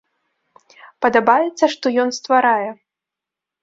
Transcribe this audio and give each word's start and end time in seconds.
Падабаецца, 1.07 1.65
што 1.77 1.85
ён 2.07 2.19
стварае. 2.23 2.69